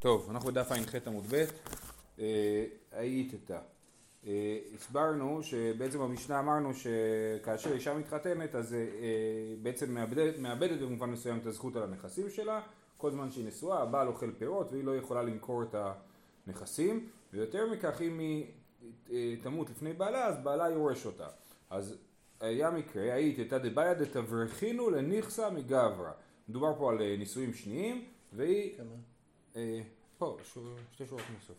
[0.00, 1.44] טוב, אנחנו בדף ע"ח עמוד ב',
[2.18, 3.50] אה, היית.
[4.26, 8.78] אה, הסברנו שבעצם במשנה אמרנו שכאשר אישה מתחתנת אז אה,
[9.62, 9.94] בעצם
[10.38, 12.60] מאבדת, במובן מסוים את הזכות על הנכסים שלה,
[12.96, 15.74] כל זמן שהיא נשואה, הבעל אוכל פירות והיא לא יכולה למכור את
[16.46, 18.18] הנכסים, ויותר מכך אם
[19.08, 21.26] היא תמות לפני בעלה אז בעלה יורש אותה.
[21.70, 21.96] אז
[22.40, 26.10] היה מקרה, היית איתה דבעיה דתברכינו לנכסה מגברא.
[26.48, 28.76] מדובר פה על נישואים שניים והיא...
[28.76, 29.07] כמה?
[29.58, 29.80] אה,
[30.18, 30.36] פה,
[30.92, 31.56] שתי שורות מסוף.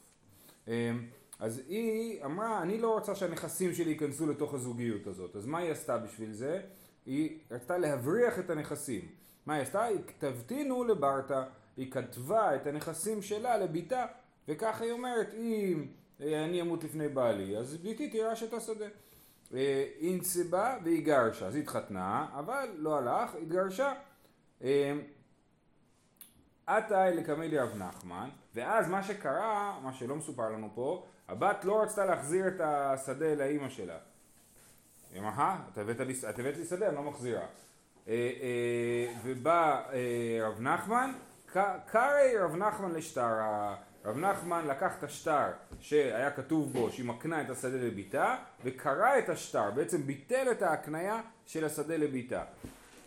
[0.67, 0.91] אה,
[1.39, 5.35] אז היא אמרה, אני לא רוצה שהנכסים שלי ייכנסו לתוך הזוגיות הזאת.
[5.35, 6.61] אז מה היא עשתה בשביל זה?
[7.05, 9.07] היא רצתה להבריח את הנכסים.
[9.45, 9.83] מה היא עשתה?
[9.83, 11.43] היא כתבתינו לברטה.
[11.77, 14.05] היא כתבה את הנכסים שלה לביתה,
[14.47, 15.87] וככה היא אומרת, אם
[16.21, 18.85] אה, אני אמות לפני בעלי, אז ביתי תירש את השדה.
[20.01, 23.93] נצבה והיא גרשה, אז היא התחתנה, אבל לא הלך, התגרשה.
[26.69, 32.05] עתה לקמי רב נחמן, ואז מה שקרה, מה שלא מסופר לנו פה, הבת לא רצתה
[32.05, 33.97] להחזיר את השדה לאימא שלה.
[35.13, 35.83] היא אמרה, אה,
[36.29, 37.45] את הבאת לי שדה, אני לא מחזירה.
[38.07, 39.81] אה, אה, ובא
[40.41, 41.11] רב נחמן,
[41.91, 43.33] קרעי רב נחמן לשטר,
[44.05, 45.47] רב נחמן לקח את השטר
[45.79, 51.21] שהיה כתוב בו שהיא מקנה את השדה לביתה וקרע את השטר, בעצם ביטל את ההקניה
[51.45, 52.43] של השדה לביתה.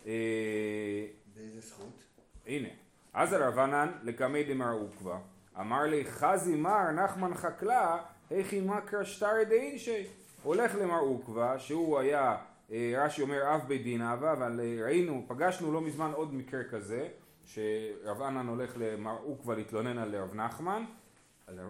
[0.03, 2.03] באיזה זכות?
[2.47, 2.67] הנה,
[3.13, 5.17] אז הרבנן לקמי דמר עוקבא,
[5.59, 7.97] אמר לי חזי מר נחמן חקלה,
[8.29, 10.07] היכי מקרא שטר דאינשי.
[10.43, 12.37] הולך למר עוקבא, שהוא היה,
[12.71, 16.63] אה, רש"י אומר אב בית דין אבא, אבל אה, ראינו, פגשנו לא מזמן עוד מקרה
[16.63, 17.07] כזה,
[17.45, 20.83] שרב ענן הולך למר עוקבא להתלונן על רב נחמן,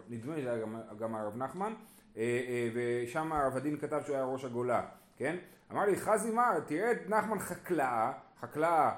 [0.09, 1.73] נדמה לי שזה היה גם, גם הרב נחמן,
[2.17, 4.81] אה, ושם הרב הדין כתב שהוא היה ראש הגולה,
[5.17, 5.35] כן?
[5.71, 8.91] אמר לי חזי מר, תראה את נחמן חקלאה, חקלאה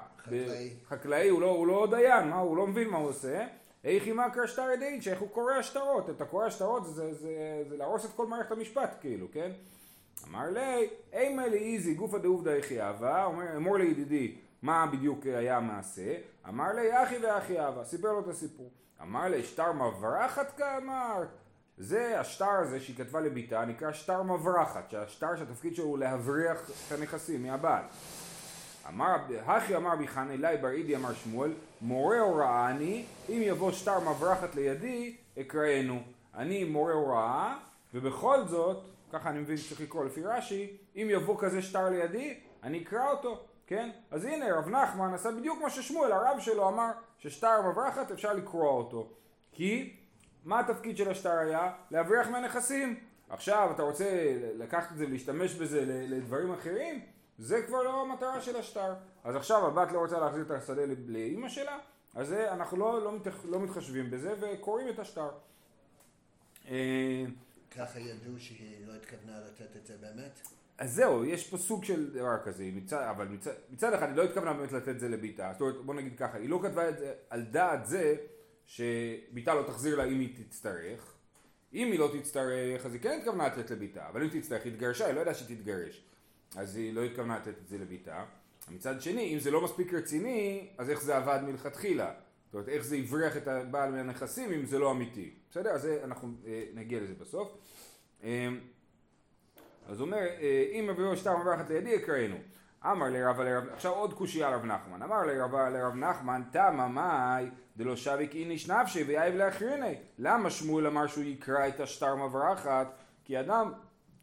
[0.88, 1.28] חקלאי.
[1.28, 3.46] הוא לא, הוא לא דיין, מה, הוא לא מבין מה הוא עושה.
[3.84, 7.76] איך אימה קרשטר ידעין, שאיך הוא קורא השטרות, אתה קורא השטרות זה, זה, זה, זה
[7.76, 9.50] להרוס את כל מערכת המשפט, כאילו, כן?
[10.28, 12.52] אמר לי, אימה לי איזי גופא דעובדא
[12.90, 13.26] אבא,
[13.56, 16.14] אמור לידידי, מה בדיוק היה המעשה?
[16.48, 18.70] אמר לי, אחי ואחי אבא, סיפר לו את הסיפור.
[19.02, 21.28] אמר לי, שטר מברחת כאמרת?
[21.78, 26.92] זה השטר הזה שהיא כתבה לביתה, נקרא שטר מברחת, שהשטר שהתפקיד שלו הוא להבריח את
[26.92, 27.82] הנכסים מהבעל.
[28.88, 29.16] אמר,
[29.46, 34.00] הכי אמר בי חנה אלי בר אידי אמר שמואל, מורה הוראה אני, אם יבוא שטר
[34.00, 36.02] מברחת לידי, אקראנו.
[36.34, 37.56] אני מורה הוראה,
[37.94, 42.82] ובכל זאת, ככה אני מבין שצריך לקרוא לפי רש"י, אם יבוא כזה שטר לידי, אני
[42.82, 43.90] אקרא אותו, כן?
[44.10, 48.70] אז הנה, רב נחמן עשה בדיוק מה ששמואל, הרב שלו אמר ששטר מברחת אפשר לקרוא
[48.70, 49.08] אותו.
[49.52, 49.96] כי,
[50.44, 51.72] מה התפקיד של השטר היה?
[51.90, 53.00] להבריח מהנכסים.
[53.28, 57.00] עכשיו, אתה רוצה לקחת את זה ולהשתמש בזה לדברים אחרים?
[57.38, 58.94] זה כבר לא המטרה של השטר.
[59.24, 61.78] אז עכשיו הבת לא רוצה להחזיר את השדה לאימא שלה,
[62.14, 65.30] אז זה, אנחנו לא, לא, מתח, לא מתחשבים בזה וקוראים את השטר.
[66.68, 67.24] אה,
[67.70, 70.40] ככה ידעו שהיא לא התכוונה לתת את זה באמת?
[70.78, 74.22] אז זהו, יש פה סוג של דבר כזה, מצד, אבל מצד, מצד אחד היא לא
[74.22, 76.98] התכוונה באמת לתת את זה לביתה, זאת אומרת בוא נגיד ככה, היא לא כתבה את
[76.98, 78.16] זה על דעת זה
[78.66, 81.14] שביתה לא תחזיר לה אם היא תצטרך,
[81.74, 85.06] אם היא לא תצטרך אז היא כן התכוונה לתת לביתה, אבל אם תצטרך היא התגרשה,
[85.06, 86.04] היא לא ידעה שהיא תתגרש.
[86.56, 88.24] אז היא לא התכוונה לתת את זה לביתה.
[88.70, 92.12] מצד שני, אם זה לא מספיק רציני, אז איך זה עבד מלכתחילה?
[92.46, 95.30] זאת אומרת, איך זה הבריח את הבעל מהנכסים אם זה לא אמיתי.
[95.50, 95.70] בסדר?
[95.70, 97.56] אז אנחנו אה, נגיע לזה בסוף.
[98.24, 98.48] אה,
[99.88, 102.36] אז הוא אומר, אה, אם אביהו שטר מברכת לידי יקראנו.
[102.84, 105.02] אמר לרב לרב, עכשיו עוד קושייה לרב נחמן.
[105.02, 107.46] אמר לרב לרב נחמן, תמה מאי
[107.76, 109.94] דלא שביק איניש נפשי ויאיב לאחריני.
[110.18, 112.94] למה שמואל אמר שהוא יקרא את השטר מברחת?
[113.24, 113.72] כי אדם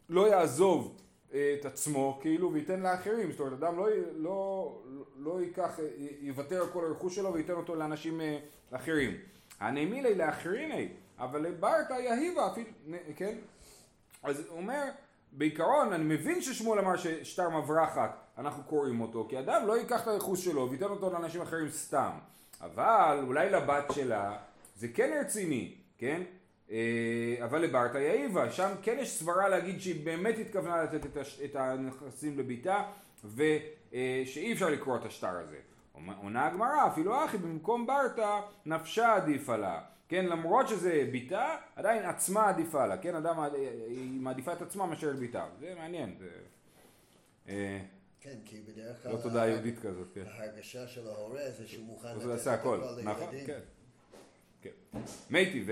[0.10, 1.03] לא יעזוב
[1.34, 4.78] את עצמו כאילו וייתן לאחרים, זאת אומרת אדם לא, לא,
[5.18, 5.80] לא ייקח,
[6.22, 8.40] יוותר על כל הרכוש שלו וייתן אותו לאנשים אה,
[8.72, 9.18] אחרים.
[9.60, 10.90] הנעמילי לאחריני,
[11.20, 12.54] אבל לברתא יהיבה,
[13.16, 13.38] כן?
[14.24, 14.84] אז הוא אומר,
[15.32, 20.08] בעיקרון אני מבין ששמואל אמר ששטר מברחת, אנחנו קוראים אותו, כי אדם לא ייקח את
[20.08, 22.12] הרכוש שלו וייתן אותו לאנשים אחרים סתם,
[22.62, 24.38] אבל אולי לבת שלה
[24.76, 26.22] זה כן רציני, כן?
[26.72, 32.40] אה, אבל לברטה יאיבה, שם כן יש סברה להגיד שהיא באמת התכוונה לתת את הנכסים
[32.40, 32.84] לביתה
[33.24, 35.58] ושאי אפשר לקרוא את השטר הזה.
[36.22, 39.82] עונה הגמרא, אפילו אחי במקום ברטה נפשה עדיפה לה.
[40.10, 43.40] כן, למרות שזה ביתה, עדיין עצמה עדיפה לה, כן, אדם,
[43.88, 46.16] היא מעדיפה את עצמה מאשר את ביתה, זה מעניין.
[46.20, 46.30] זה,
[47.48, 47.82] אה,
[48.22, 49.12] כן, כי בדרך כלל...
[49.12, 50.24] לא תודה יהודית כזאת, כן.
[50.28, 53.10] ההרגשה של ההורה זה שהוא מוכן לתת את הכל לילדים.
[53.10, 53.60] נכון, כן.
[54.62, 55.00] כן.
[55.30, 55.66] מייטי,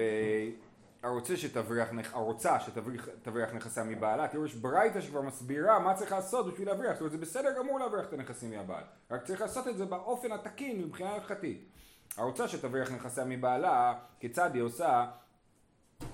[1.04, 6.68] הרוצה שתבריח, הרוצה שתבריח נכסיה מבעלה, תראו יש ברייתא שכבר מסבירה מה צריך לעשות בשביל
[6.68, 9.86] להבריח, זאת אומרת זה בסדר גמור להבריח את הנכסים מהבעל, רק צריך לעשות את זה
[9.86, 11.70] באופן התקין מבחינה הלכתית.
[12.18, 15.06] הרוצה שתבריח נכסיה מבעלה, כיצד היא עושה?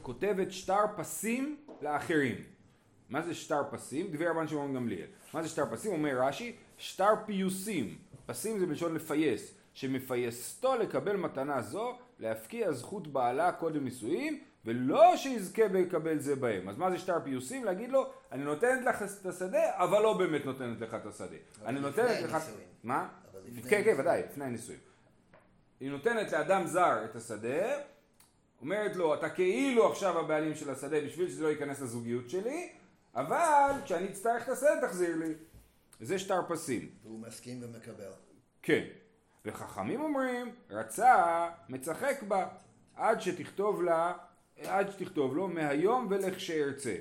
[0.01, 2.35] כותבת שטר פסים לאחרים.
[3.09, 4.07] מה זה שטר פסים?
[4.11, 5.07] דברי רבן שמעון גמליאל.
[5.33, 5.91] מה זה שטר פסים?
[5.91, 7.97] אומר רש"י, שטר פיוסים.
[8.25, 9.53] פסים זה בלשון לפייס.
[9.77, 16.69] שמפייסתו לקבל מתנה זו, להפקיע זכות בעלה קודם נישואים, ולא שיזכה לקבל זה בהם.
[16.69, 17.63] אז מה זה שטר פיוסים?
[17.63, 21.35] להגיד לו, אני נותנת לך את השדה, אבל לא באמת נותנת לך את השדה.
[21.65, 22.37] אני נותנת לך...
[22.83, 23.07] מה?
[23.69, 24.79] כן, כן, ודאי, לפני הנישואים.
[25.79, 27.79] היא נותנת לאדם זר את השדה,
[28.61, 32.69] אומרת לו, אתה כאילו עכשיו הבעלים של השדה בשביל שזה לא ייכנס לזוגיות שלי,
[33.15, 35.33] אבל כשאני אצטרך את השדה תחזיר לי.
[35.99, 36.89] זה שטר פסים.
[37.03, 38.11] והוא מסכים ומקבל.
[38.61, 38.83] כן.
[39.45, 42.47] וחכמים אומרים, רצה, מצחק בה,
[42.95, 44.13] עד שתכתוב לה,
[44.65, 46.95] עד שתכתוב לו, מהיום ולכשארצה,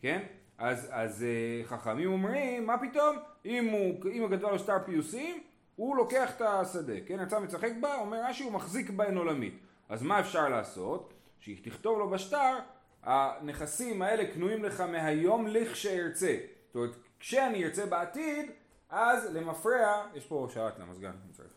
[0.00, 0.22] כן?
[0.58, 3.16] אז, אז אה, חכמים אומרים, מה פתאום?
[3.44, 5.42] אם הוא, אם הוא כתבה לו שטר פיוסים,
[5.76, 7.20] הוא לוקח את השדה, כן?
[7.20, 9.58] רצה מצחק בה, אומר רש"י, הוא מחזיק בהן עולמית.
[9.88, 11.12] אז מה אפשר לעשות?
[11.40, 12.58] שהיא תכתוב לו בשטר,
[13.02, 16.36] הנכסים האלה קנויים לך מהיום לכשארצה.
[16.66, 18.50] זאת אומרת, כשאני ארצה בעתיד,
[18.90, 21.48] אז למפרע, יש פה שעת למזגן, אני צריך.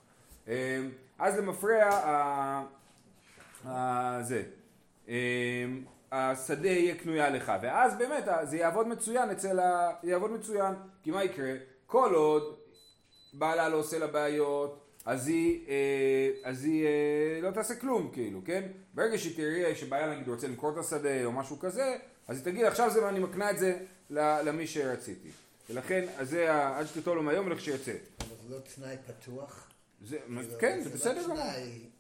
[0.48, 2.64] אמ, אז למפרע
[4.22, 4.44] זה,
[6.12, 9.92] השדה יהיה קנויה לך, ואז באמת זה יעבוד מצוין אצל ה...
[10.04, 10.74] יעבוד מצוין,
[11.04, 11.52] כי מה יקרה?
[11.86, 12.56] כל עוד
[13.34, 18.42] בעלה לא עושה לה בעיות, אז היא, אה, אז היא אה, לא תעשה כלום כאילו,
[18.46, 18.68] כן?
[18.94, 21.96] ברגע שהיא תראה שבעיה נגיד רוצה למכור את השדה או משהו כזה,
[22.28, 23.78] אז היא תגיד עכשיו זה, אני מקנה את זה
[24.10, 25.30] למי שרציתי.
[25.70, 27.92] ולכן, אז זה עד שתטול לו מהיום ולכשיוצא.
[27.92, 29.70] אבל זה לא תנאי פתוח?
[30.02, 30.18] זה,
[30.60, 31.38] כן, זה בסדר גמור.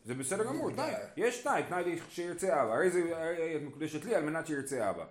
[0.05, 0.93] זה בסדר גמור, תנאי.
[1.17, 2.73] יש תנאי, תנאי שירצה אבא.
[2.73, 3.01] הרי זה
[3.55, 5.05] את מקודשת לי על מנת שירצה אבא.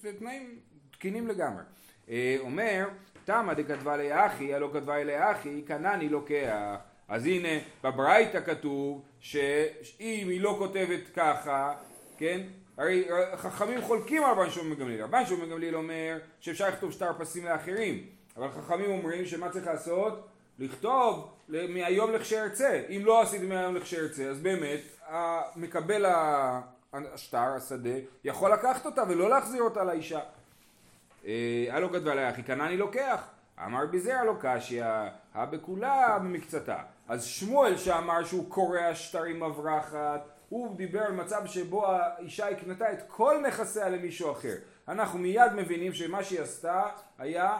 [0.00, 0.58] זה תנאים
[0.90, 1.62] תקינים לגמרי.
[2.08, 2.88] אה, אומר,
[3.24, 6.76] תמא דכתבה לאחי, הלא כתבה לאחי, כנני לוקח.
[7.08, 7.48] אז הנה,
[7.84, 11.74] בברייתא כתוב שאם היא לא כותבת ככה,
[12.18, 12.40] כן?
[12.76, 15.02] הרי חכמים חולקים על רבן שמעון מגמליאל.
[15.02, 18.06] רבן שמעון מגמליאל אומר שאפשר לכתוב שטר פסים לאחרים,
[18.36, 20.29] אבל חכמים אומרים שמה צריך לעשות?
[20.60, 22.82] לכתוב מהיום לכשארצה.
[22.88, 24.80] אם לא עשיתי מהיום לכשארצה, אז באמת
[25.56, 26.04] מקבל
[26.92, 27.90] השטר, השדה,
[28.24, 30.20] יכול לקחת אותה ולא להחזיר אותה לאישה.
[31.70, 33.22] הלא כתבה לה, אחי כנעני לוקח.
[33.66, 34.84] אמר בזרע לא קשיא,
[35.34, 36.78] הבכולה במקצתה.
[37.08, 42.98] אז שמואל שאמר שהוא קורע שטרים מברחת, הוא דיבר על מצב שבו האישה הקנתה את
[43.08, 44.54] כל נכסיה למישהו אחר.
[44.88, 46.82] אנחנו מיד מבינים שמה שהיא עשתה
[47.18, 47.58] היה אה,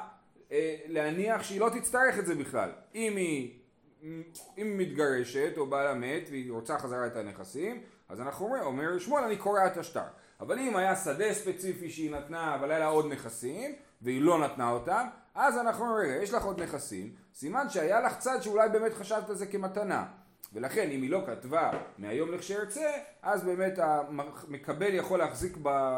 [0.86, 2.70] להניח שהיא לא תצטרך את זה בכלל.
[2.94, 3.58] אם היא,
[4.02, 4.24] אם
[4.56, 9.24] היא מתגרשת או בעלה מת והיא רוצה חזרה את הנכסים, אז אנחנו אומרים, אומר שמואל
[9.24, 10.04] אני קורע את השטר.
[10.40, 14.70] אבל אם היה שדה ספציפי שהיא נתנה אבל היה לה עוד נכסים והיא לא נתנה
[14.70, 18.92] אותם, אז אנחנו אומרים, רגע, יש לך עוד נכסים, סימן שהיה לך צד שאולי באמת
[18.92, 20.06] חשבת על זה כמתנה.
[20.52, 22.90] ולכן אם היא לא כתבה מהיום לכשארצה,
[23.22, 25.56] אז באמת המקבל יכול להחזיק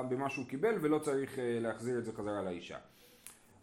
[0.09, 2.77] במה שהוא קיבל ולא צריך אה, להחזיר את זה חזרה לאישה.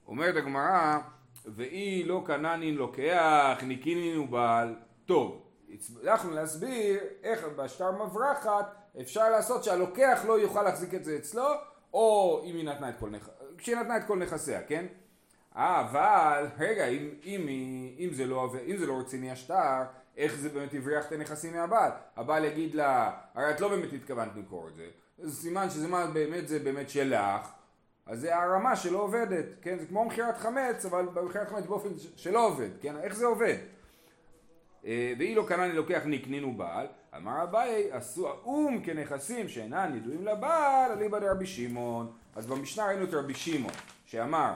[0.10, 0.98] אומרת הגמרא,
[1.46, 4.76] ואי לא קננין לוקח, ניקינין הוא בעל.
[5.06, 5.42] טוב,
[5.74, 11.48] הצלחנו להסביר איך בשטר מברחת אפשר לעשות שהלוקח לא יוכל להחזיק את זה אצלו,
[11.94, 13.30] או אם היא נתנה את כל, נכ...
[13.58, 14.86] כשהיא נתנה את כל נכסיה, כן?
[15.54, 17.48] אבל, רגע, אם, אם,
[18.00, 19.84] אם, זה לא, אם זה לא רציני השטר,
[20.18, 21.92] איך זה באמת הבריח את הנכסים מהבעל?
[22.18, 26.08] הבעל יגיד לה, הרי את לא באמת התכוונת למכור את זה, זה סימן שזה מה
[26.08, 27.52] באמת זה באמת שלך,
[28.10, 29.78] אז זה הרמה שלא עובדת, כן?
[29.80, 32.96] זה כמו מכירת חמץ, אבל במכירת חמץ באופן שלא עובד, כן?
[32.98, 33.58] איך זה עובד?
[34.86, 36.88] אה, ואי לא קנה אני לוקח נקנין ובעל,
[37.18, 42.12] אמר אביי, עשו האום כנכסים שאינם ידועים לבעל, אליבא דרבי שמעון.
[42.36, 43.74] אז במשנה ראינו את רבי שמעון,
[44.06, 44.54] שאמר,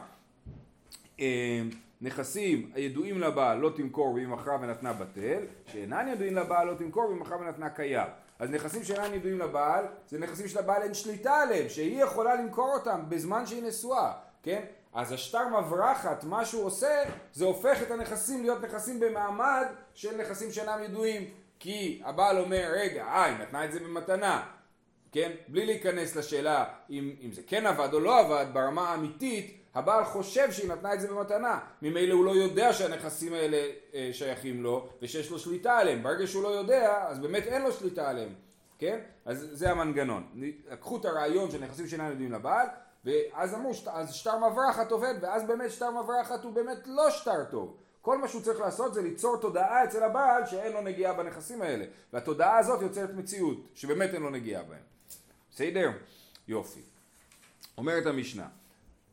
[1.19, 1.61] אה,
[2.01, 7.21] נכסים הידועים לבעל לא תמכור והיא מכרה ונתנה בטל, שאינן ידועים לבעל לא תמכור והיא
[7.21, 8.07] מכרה ונתנה קיים.
[8.43, 13.01] אז נכסים שאינם ידועים לבעל, זה נכסים שלבעל אין שליטה עליהם, שהיא יכולה למכור אותם
[13.09, 14.11] בזמן שהיא נשואה,
[14.43, 14.61] כן?
[14.93, 20.51] אז השטר מברחת, מה שהוא עושה, זה הופך את הנכסים להיות נכסים במעמד של נכסים
[20.51, 21.29] שאינם ידועים.
[21.59, 24.43] כי הבעל אומר, רגע, אה, היא נתנה את זה במתנה,
[25.11, 25.31] כן?
[25.47, 30.51] בלי להיכנס לשאלה אם, אם זה כן עבד או לא עבד, ברמה האמיתית, הבעל חושב
[30.51, 35.31] שהיא נתנה את זה במתנה, ממילא הוא לא יודע שהנכסים האלה אה, שייכים לו ושיש
[35.31, 38.33] לו שליטה עליהם, ברגע שהוא לא יודע אז באמת אין לו שליטה עליהם,
[38.79, 38.99] כן?
[39.25, 42.67] אז זה המנגנון, לקחו את הרעיון של נכסים שאינם יודעים לבעל
[43.05, 47.77] ואז אמרו, אז שטר מברחת עובד ואז באמת שטר מברחת הוא באמת לא שטר טוב.
[48.01, 51.85] כל מה שהוא צריך לעשות זה ליצור תודעה אצל הבעל שאין לו נגיעה בנכסים האלה.
[52.13, 54.81] והתודעה הזאת יוצרת מציאות שבאמת אין לו נגיעה בהם.
[55.51, 55.91] בסדר?
[56.47, 56.81] יופי.
[57.77, 58.47] אומרת המשנה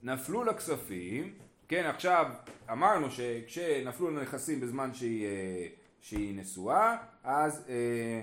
[0.03, 1.35] נפלו לכספים,
[1.69, 2.27] כן עכשיו
[2.73, 5.67] אמרנו שכשנפלו לנכסים בזמן שהיא, אה,
[6.01, 8.23] שהיא נשואה, אז אה,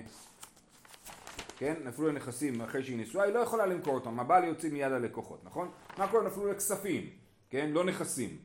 [1.57, 5.45] כן, נפלו לנכסים אחרי שהיא נשואה, היא לא יכולה למכור אותם, הבעל יוציא מיד ללקוחות,
[5.45, 5.71] נכון?
[5.97, 6.23] מה קורה?
[6.23, 7.09] נפלו לכספים,
[7.49, 7.69] כן?
[7.73, 8.37] לא נכסים.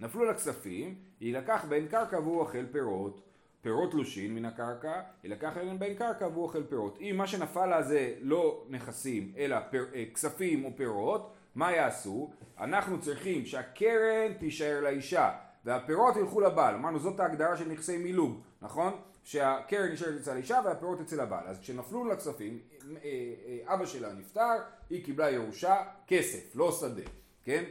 [0.00, 3.20] נפלו לכספים, יילקח בין קרקע והוא אוכל פירות,
[3.60, 6.98] פירות תלושין מן הקרקע, יילקח בין קרקע והוא אוכל פירות.
[7.00, 12.30] אם מה שנפל לה זה לא נכסים, אלא פר, אה, כספים או פירות, מה יעשו?
[12.58, 15.30] אנחנו צריכים שהקרן תישאר לאישה
[15.64, 16.74] והפירות ילכו לבעל.
[16.74, 18.92] אמרנו זאת ההגדרה של נכסי מילוג, נכון?
[19.24, 21.46] שהקרן נשארת אצל האישה והפירות אצל הבעל.
[21.46, 22.58] אז כשנפלו לה כספים,
[22.90, 24.56] אה, אה, אבא שלה נפטר,
[24.90, 25.76] היא קיבלה ירושה,
[26.06, 27.02] כסף, לא שדה,
[27.44, 27.64] כן?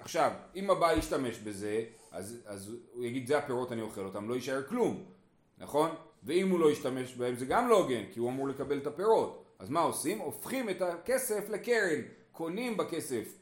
[0.00, 4.34] עכשיו, אם הבעל ישתמש בזה, אז, אז הוא יגיד זה הפירות אני אוכל אותם, לא
[4.34, 5.04] יישאר כלום,
[5.58, 5.90] נכון?
[6.22, 9.49] ואם הוא לא ישתמש בהם זה גם לא הוגן, כי הוא אמור לקבל את הפירות.
[9.60, 10.18] אז מה עושים?
[10.18, 12.00] הופכים את הכסף לקרן,
[12.32, 13.38] קונים בכסף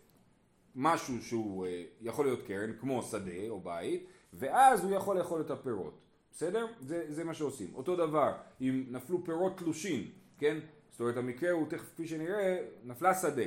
[0.75, 1.69] משהו שהוא uh,
[2.01, 5.99] יכול להיות קרן, כמו שדה או בית, ואז הוא יכול לאכול את הפירות.
[6.33, 6.67] בסדר?
[6.81, 7.75] זה, זה מה שעושים.
[7.75, 10.59] אותו דבר, אם נפלו פירות תלושים, כן?
[10.91, 13.43] זאת אומרת המקרה הוא תכף כפי שנראה, נפלה שדה.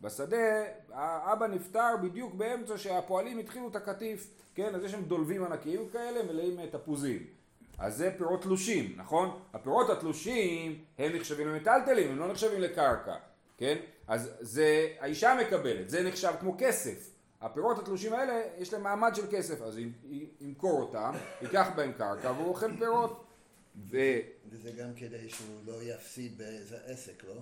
[0.00, 4.74] בשדה האבא נפטר בדיוק באמצע שהפועלים התחילו את הקטיף, כן?
[4.74, 7.26] אז יש שם דולבים ענקיים כאלה מלאים תפוזים.
[7.78, 9.40] אז זה פירות תלושים, נכון?
[9.54, 13.14] הפירות התלושים הם נחשבים למיטלטלים, הם לא נחשבים לקרקע,
[13.58, 13.76] כן?
[14.08, 17.10] אז זה, האישה מקבלת, זה נחשב כמו כסף.
[17.40, 19.78] הפירות התלושים האלה יש להם מעמד של כסף, אז
[20.40, 21.12] ימכור אותם,
[21.42, 23.24] ייקח בהם קרקע והוא אוכל פירות.
[23.90, 23.96] ו...
[24.50, 27.34] וזה גם כדי שהוא לא יפסיד באיזה עסק, לא?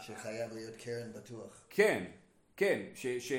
[0.00, 1.62] שחייב להיות קרן בטוח.
[1.70, 2.04] כן,
[2.56, 3.32] כן, ש, ש,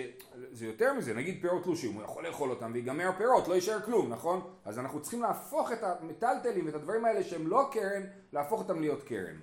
[0.51, 4.09] זה יותר מזה, נגיד פירות תלושים, הוא יכול לאכול אותם ויגמר פירות, לא יישאר כלום,
[4.09, 4.41] נכון?
[4.65, 8.01] אז אנחנו צריכים להפוך את המטלטלים, את הדברים האלה שהם לא קרן,
[8.33, 9.35] להפוך אותם להיות קרן.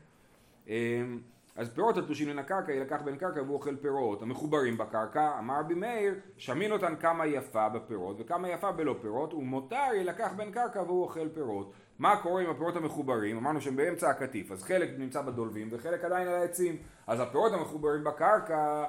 [0.69, 1.21] אמ,
[1.57, 5.75] אז פירות התלושים מן הקרקע יילקח בין קרקע והוא אוכל פירות המחוברים בקרקע, אמר רבי
[5.75, 11.03] מאיר, שמין אותן כמה יפה בפירות וכמה יפה בלא פירות, ומותר יילקח בין קרקע והוא
[11.03, 11.73] אוכל פירות.
[11.99, 13.37] מה קורה עם הפירות המחוברים?
[13.37, 16.77] אמרנו שהם באמצע הקטיף, אז חלק נמצא בדולבים וחלק עדיין על העצים.
[17.07, 18.85] אז הפירות המחוברים בקרקע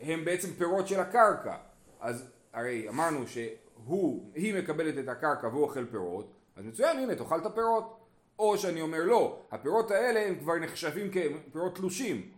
[0.00, 1.56] הם בעצם פירות של הקרקע.
[2.00, 7.38] אז הרי אמרנו שהוא, היא מקבלת את הקרקע והוא אוכל פירות, אז מצוין, הנה תאכל
[7.38, 7.96] את הפירות.
[8.38, 12.30] או שאני אומר לא, הפירות האלה הם כבר נחשבים כפירות תלושים,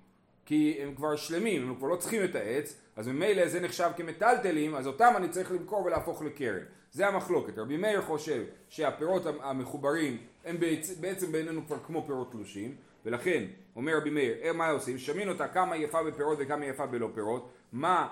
[0.47, 4.75] כי הם כבר שלמים, הם כבר לא צריכים את העץ, אז ממילא זה נחשב כמטלטלים,
[4.75, 6.65] אז אותם אני צריך למכור ולהפוך לקרן.
[6.93, 7.59] זה המחלוקת.
[7.59, 10.57] רבי מאיר חושב שהפירות המחוברים הם
[11.01, 13.45] בעצם בעינינו כבר כמו פירות תלושים, ולכן
[13.77, 14.99] אומר רבי מאיר, אה, מה עושים?
[14.99, 18.09] שמין אותה כמה יפה בפירות וכמה יפה בלא פירות, מה,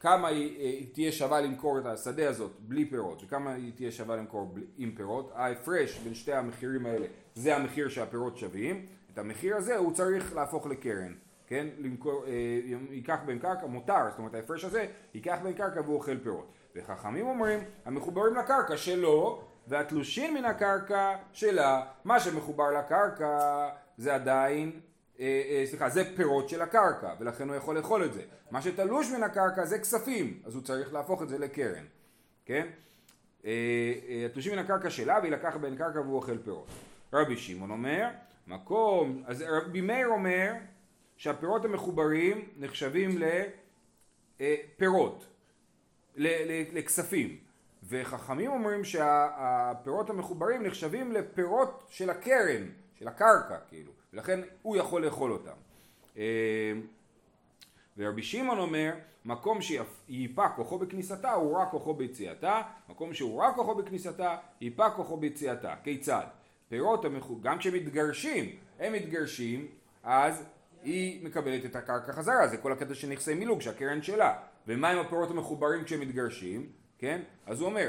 [0.00, 3.92] כמה היא, היא אה, תהיה שווה למכור את השדה הזאת בלי פירות וכמה היא תהיה
[3.92, 9.18] שווה למכור בלי, עם פירות, ההפרש בין שתי המחירים האלה זה המחיר שהפירות שווים, את
[9.18, 11.14] המחיר הזה הוא צריך להפוך לקרן.
[11.46, 12.32] כן, למכור, אה,
[12.90, 16.52] ייקח בהם קרקע, מותר, זאת אומרת ההפרש הזה ייקח בהם קרקע והוא אוכל פירות.
[16.76, 24.80] וחכמים אומרים, המחוברים לקרקע שלו, והתלושים מן הקרקע שלה, מה שמחובר לקרקע זה עדיין,
[25.20, 28.22] אה, אה, סליחה, זה פירות של הקרקע, ולכן הוא יכול לאכול את זה.
[28.50, 31.84] מה שתלוש מן הקרקע זה כספים, אז הוא צריך להפוך את זה לקרן,
[32.44, 32.66] כן?
[33.44, 33.50] אה,
[34.08, 36.66] אה, התלושים מן הקרקע שלה, ויילקח בין קרקע והוא אוכל פירות.
[37.12, 38.08] רבי שמעון אומר,
[38.46, 40.52] מקום, אז רבי מאיר אומר,
[41.16, 43.18] שהפירות המחוברים נחשבים
[44.38, 45.26] לפירות,
[46.16, 47.36] לכספים.
[47.88, 52.66] וחכמים אומרים שהפירות המחוברים נחשבים לפירות של הקרן,
[52.98, 55.56] של הקרקע כאילו, ולכן הוא יכול לאכול אותם.
[56.16, 56.72] אה,
[57.98, 63.74] ורבי שמעון אומר, מקום שיפה כוחו בכניסתה הוא רק כוחו ביציאתה, מקום שהוא רק כוחו
[63.74, 65.74] בכניסתה, ייפה כוחו ביציאתה.
[65.84, 66.24] כיצד?
[66.68, 69.66] פירות המחוברים, גם כשמתגרשים, הם מתגרשים,
[70.02, 70.44] אז
[70.82, 74.38] היא מקבלת את הקרקע חזרה, זה כל הקטע של נכסי מילוג, שהקרן שלה.
[74.66, 76.66] ומה עם הפירות המחוברים כשהם מתגרשים,
[76.98, 77.20] כן?
[77.46, 77.88] אז הוא אומר,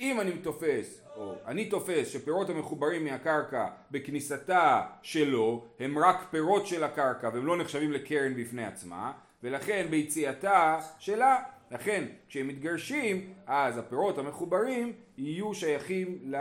[0.00, 6.84] אם אני תופס, או אני תופס שפירות המחוברים מהקרקע בכניסתה שלו הם רק פירות של
[6.84, 9.12] הקרקע והם לא נחשבים לקרן בפני עצמה,
[9.42, 16.34] ולכן ביציאתה שלה, לכן כשהם מתגרשים, אז הפירות המחוברים יהיו שייכים ל,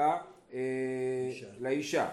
[0.54, 0.60] אה,
[1.60, 2.08] לאישה.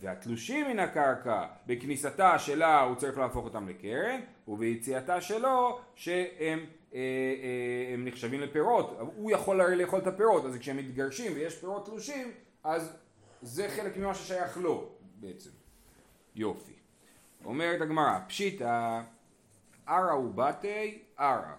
[0.00, 6.58] והתלושים מן הקרקע בכניסתה שלה הוא צריך להפוך אותם לקרן וביציאתה שלו שהם
[6.92, 8.96] הם נחשבים לפירות.
[9.16, 12.32] הוא יכול הרי לאכול את הפירות אז כשהם מתגרשים ויש פירות תלושים
[12.64, 12.96] אז
[13.42, 14.88] זה חלק ממה ששייך לו
[15.20, 15.50] בעצם.
[16.34, 16.72] יופי.
[17.44, 19.00] אומרת הגמרא פשיטא
[19.86, 21.54] ערא ובתי ערא.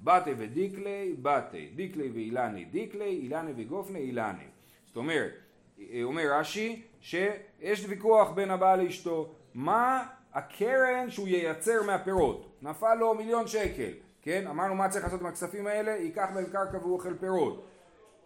[0.00, 1.70] בתי ודיקלי בתי.
[1.74, 4.44] דיקלי ואילני דיקלי אילני וגופני אילני.
[4.86, 5.32] זאת אומרת
[5.80, 9.34] אה, אומר רש"י שיש ויכוח בין הבעל לאשתו.
[9.54, 12.58] מה הקרן שהוא ייצר מהפירות?
[12.62, 16.78] נפל לו מיליון שקל כן אמרנו מה צריך לעשות עם הכספים האלה ייקח בהם קרקע
[16.78, 17.66] והוא אוכל פירות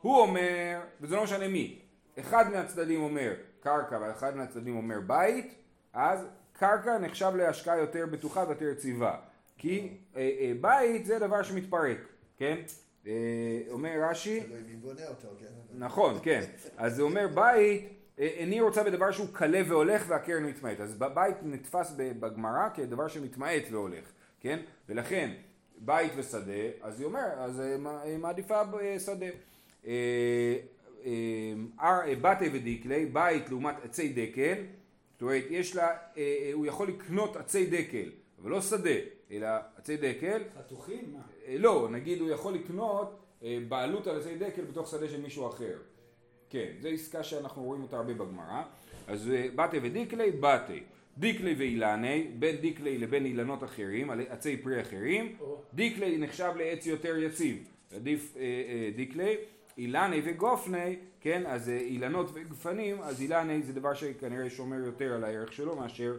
[0.00, 1.80] הוא אומר וזה לא משנה מי
[2.18, 5.54] אחד מהצדדים אומר קרקע ואחד מהצדדים אומר בית,
[5.92, 9.16] אז קרקע נחשב להשקעה יותר בטוחה ויותר יציבה.
[9.58, 11.98] כי אה, אה, בית זה דבר שמתפרק,
[12.36, 12.56] כן?
[13.06, 13.12] אה,
[13.70, 14.40] אומר רש"י,
[15.08, 15.46] אותו, כן?
[15.78, 16.40] נכון, כן.
[16.76, 20.80] אז זה אומר בית, אה, איני רוצה בדבר שהוא קלה והולך והקרן מתמעט.
[20.80, 24.04] אז בית נתפס בגמרא כדבר שמתמעט והולך,
[24.40, 24.60] כן?
[24.88, 25.30] ולכן
[25.78, 26.52] בית ושדה,
[26.82, 27.60] אז היא אומרת, אז
[28.04, 28.62] היא מעדיפה
[29.04, 29.26] שדה.
[29.86, 30.56] אה,
[31.80, 34.54] אר- אה, בתי ודיקלי, בית לעומת עצי דקל,
[35.12, 38.10] זאת אומרת, יש לה, אה, אה, הוא יכול לקנות עצי דקל,
[38.42, 38.90] אבל לא שדה,
[39.30, 41.12] אלא עצי דקל, חתוכים?
[41.12, 41.20] מה?
[41.58, 43.20] לא, נגיד הוא יכול לקנות
[43.68, 45.76] בעלות על עצי דקל בתוך שדה של מישהו אחר.
[46.50, 48.62] כן, זו עסקה שאנחנו רואים אותה הרבה בגמרא.
[49.08, 50.82] אז בתי ודיקלי, בתי.
[51.18, 55.37] דיקלי ואילני, בין דיקלי לבין אילנות אחרים, על עצי פרי אחרים.
[55.75, 57.68] דיקלי נחשב לעץ יותר יציב.
[57.94, 59.37] עדיף אה, אה, דיקלי.
[59.78, 65.25] אילני וגופני, כן, אז אה, אילנות וגפנים, אז אילני זה דבר שכנראה שומר יותר על
[65.25, 66.16] הערך שלו מאשר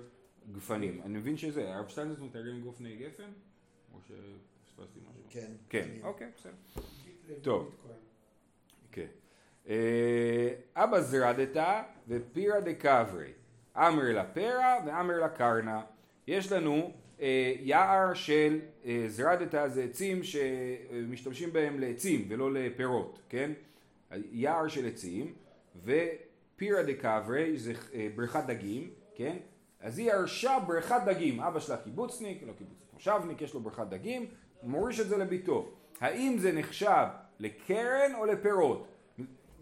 [0.51, 1.01] גפנים.
[1.05, 3.29] אני מבין שזה, הרב שטיינזרס מתרגם גופני גפן?
[3.93, 5.23] או שפספסתי משהו?
[5.29, 5.51] כן.
[5.69, 6.53] כן, אני- אוקיי, בסדר.
[7.41, 7.75] טוב.
[8.91, 9.07] כן.
[10.75, 13.31] אבא זרדתא ופירא דקברי.
[13.77, 15.79] אמר לה פרא ואמר לה קרנא.
[16.27, 16.91] יש לנו
[17.21, 23.51] אה, יער של אה, זרדתא זה עצים שמשתמשים בהם לעצים ולא לפירות, כן?
[24.31, 25.33] יער של עצים
[25.83, 29.37] ופירא דקברי זה אה, בריכת דגים, כן?
[29.81, 34.25] אז היא ירשה בריכת דגים, אבא שלה קיבוצניק, לא קיבוצניק, מושבניק, יש לו בריכת דגים,
[34.63, 35.71] מוריש את זה לביתו.
[36.01, 37.05] האם זה נחשב
[37.39, 38.87] לקרן או לפירות?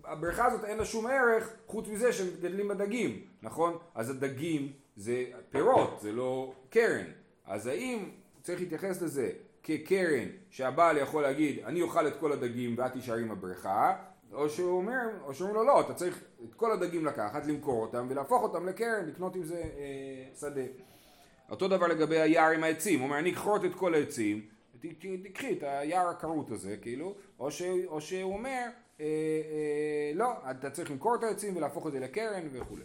[0.06, 3.78] הבריכה הזאת אין לה שום ערך חוץ מזה שמגדלים בדגים, נכון?
[3.96, 7.06] אז הדגים זה פירות, זה לא קרן.
[7.46, 8.10] אז האם
[8.42, 9.32] צריך להתייחס לזה
[9.64, 13.96] כקרן שהבעל יכול להגיד אני אוכל את כל הדגים ואת תישארי עם הבריכה
[14.34, 18.08] או שהוא אומר, או שאומרים לו לא, אתה צריך את כל הדגים לקחת, למכור אותם
[18.10, 20.62] ולהפוך אותם לקרן, לקנות עם זה אה, שדה.
[21.50, 24.46] אותו דבר לגבי היער עם העצים, הוא אומר אני אכרות את כל העצים,
[25.24, 28.66] תקחי את היער הכרות הזה כאילו, או, ש, או שהוא אומר
[30.16, 32.84] לא, אתה צריך למכור את העצים ולהפוך את זה לקרן וכולי.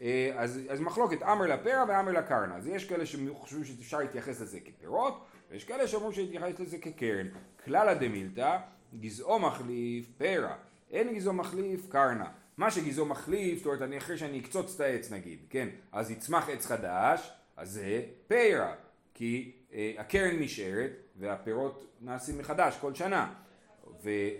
[0.00, 4.60] אה, אז, אז מחלוקת אמר לפרא ואמר לקרנא, אז יש כאלה שחושבים שאפשר להתייחס לזה
[4.60, 7.26] כפירות, ויש כאלה שאומרים להתייחס לזה כקרן.
[7.64, 8.58] כללה דמילתא,
[9.00, 10.54] גזעו מחליף פרא,
[10.90, 12.24] אין גזעו מחליף קרנא.
[12.56, 16.48] מה שגזעו מחליף, זאת אומרת, אני אחרי שאני אקצוץ את העץ נגיד, כן, אז יצמח
[16.48, 18.72] עץ חדש, אז זה פרא,
[19.14, 23.34] כי אה, הקרן נשארת והפירות נעשים מחדש כל שנה.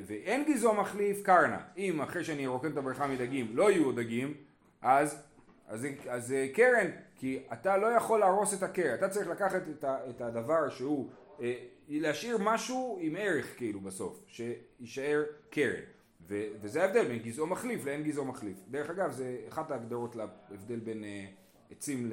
[0.07, 1.57] ואין גזעו מחליף קרנא.
[1.77, 4.35] אם אחרי שאני רוקן את הבריכה מדגים לא יהיו דגים,
[4.83, 5.23] אז,
[5.69, 9.63] אז, זה- אז זה קרן, כי אתה לא יכול להרוס את הקרן, אתה צריך לקחת
[9.79, 11.55] את, ה, את הדבר שהוא, אה,
[11.89, 15.81] להשאיר משהו עם ערך כאילו בסוף, שיישאר קרן.
[16.29, 18.59] ו, וזה ההבדל בין גזעו מחליף לאין גזעו מחליף.
[18.69, 21.27] דרך אגב, זה אחת ההגדרות להבדל בין אה,
[21.71, 22.11] עצים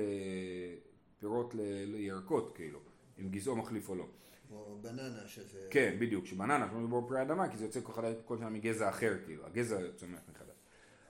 [1.18, 2.80] לפירות ל- לירקות כאילו,
[3.22, 4.06] אם גזעו מחליף או לא.
[4.54, 5.58] כמו בננה שזה...
[5.70, 7.80] כן, בדיוק, שבננה, אנחנו מדברים פרי אדמה, כי זה יוצא
[8.26, 10.56] כל, שנה מגזע אחר, כאילו, הגזע צומח מחדש.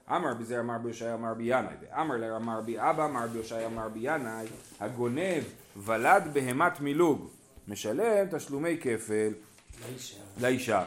[0.10, 4.46] אמר בזה אמר ביושעיה אמר בינאי, ואמר לה אמר בי אבא אמר ביושעיה אמר בינאי,
[4.80, 5.44] הגונב
[5.78, 7.30] ולד בהמת מילוג,
[7.68, 9.34] משלם תשלומי כפל
[9.90, 10.18] לאישה.
[10.42, 10.86] לאישה.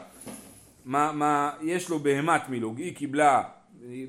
[0.85, 3.43] מה, מה, יש לו בהמת מילוג, היא קיבלה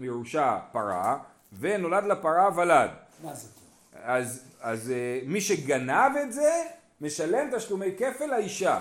[0.00, 1.18] מירושה פרה,
[1.58, 2.90] ונולד לה פרה ולד.
[3.22, 3.48] מה זה?
[3.92, 6.62] אז, אז אה, מי שגנב את זה,
[7.00, 8.80] משלם תשלומי כפל לאישה,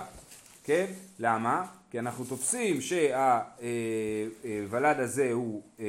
[0.64, 0.86] כן?
[1.20, 1.66] למה?
[1.92, 3.40] כי אנחנו תופסים שהוולד
[5.00, 5.62] הזה הוא...
[5.80, 5.86] אה,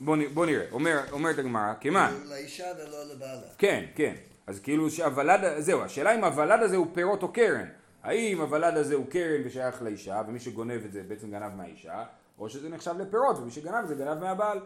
[0.00, 3.46] בוא, נראה, אומר, אומרת הגמרא, כמען, לאישה ולא לבעלה.
[3.58, 4.14] כן, כן,
[4.46, 7.66] אז כאילו שהוולד, זהו, השאלה אם הוולד הזה הוא פירות או קרן,
[8.02, 12.04] האם הוולד הזה הוא קרן ושייך לאישה, ומי שגונב את זה בעצם גנב מהאישה,
[12.38, 14.58] או שזה נחשב לפירות, ומי שגנב זה גנב מהבעל.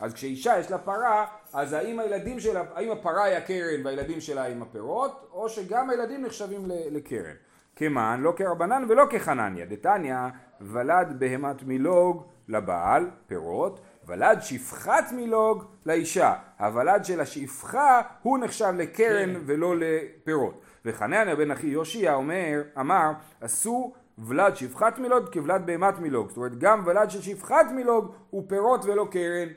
[0.00, 4.46] אז כשאישה יש לה פרה, אז האם הילדים שלה, האם הפרה היא הקרן והילדים שלה
[4.46, 7.34] עם הפירות, או שגם הילדים נחשבים לקרן.
[7.76, 9.66] כמען, לא כרבנן ולא כחנניה.
[9.66, 10.16] דתניא,
[10.60, 16.34] ולד בהמת מילוג לבעל, פירות, ולד שפחת מילוג לאישה.
[16.58, 20.60] הוולד של השפחה הוא נחשב לקרן ולא לפירות.
[20.84, 26.28] וחנניה בן אחי יושיע אומר, אמר, עשו ולד שפחת מילוג כולד בהמת מילוג.
[26.28, 29.48] זאת אומרת, גם ולד של שפחת מילוג הוא פירות ולא קרן.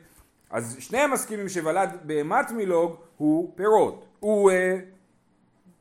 [0.50, 4.06] אז שניהם מסכימים שוולד בהמת מילוג הוא פירות.
[4.20, 4.80] הוא אה,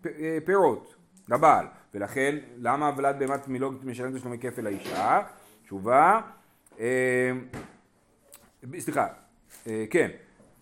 [0.00, 0.94] פ- אה, פירות
[1.28, 1.66] לבעל.
[1.94, 5.22] ולכן, למה ולד בהמת מילוג משלם תשלומי כפל לאישה?
[5.64, 6.20] תשובה,
[6.80, 7.30] אה,
[8.78, 9.06] סליחה,
[9.66, 10.10] אה, כן,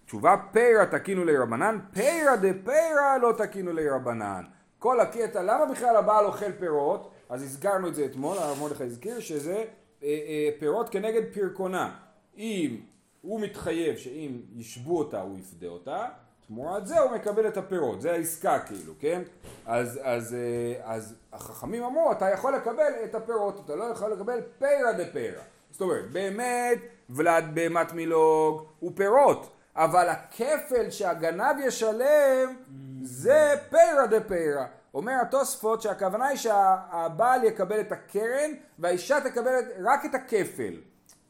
[0.07, 4.45] תשובה פרא תקינו לרבנן, פרא דפרא לא תקינו לרבנן.
[4.79, 7.11] כל הקטע, למה בכלל הבעל אוכל פירות?
[7.29, 9.64] אז הזכרנו את זה אתמול, הרב מרדכי הזכיר שזה אה,
[10.03, 11.95] אה, פירות כנגד פרקונה.
[12.38, 12.77] אם
[13.25, 16.07] הוא מתחייב שאם ישבו אותה הוא יפדה אותה,
[16.47, 19.23] תמורת זה הוא מקבל את הפירות, זה העסקה כאילו, כן?
[19.67, 24.41] אז, אז, אה, אז החכמים אמרו, אתה יכול לקבל את הפירות, אתה לא יכול לקבל
[24.59, 25.43] פירה דה פירה.
[25.71, 26.79] זאת אומרת, באמת
[27.11, 32.57] ולד בהמת מילוג הוא פירות, אבל הכפל שהגנב ישלם
[33.03, 34.67] זה פירה דה פירה.
[34.95, 39.53] אומר התוספות שהכוונה היא שהבעל יקבל את הקרן והאישה תקבל
[39.85, 40.75] רק את הכפל.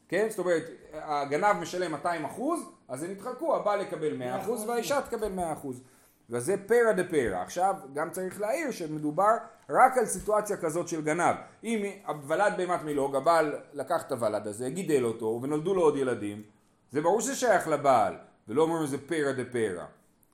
[0.07, 0.27] כן?
[0.29, 0.63] זאת אומרת,
[0.93, 5.81] הגנב משלם 200 אחוז, אז הם יתחלקו, הבעל יקבל 100 אחוז והאישה תקבל 100 אחוז.
[6.29, 7.41] וזה פרה דה פרה.
[7.41, 9.33] עכשיו, גם צריך להעיר שמדובר
[9.69, 11.35] רק על סיטואציה כזאת של גנב.
[11.63, 11.85] אם
[12.27, 16.43] ולד בהמת מילוג, הבעל לקח את הוולד הזה, גידל אותו, ונולדו לו עוד ילדים,
[16.91, 18.15] זה ברור שזה שייך לבעל,
[18.47, 19.85] ולא אומרים שזה פרה דה פרה.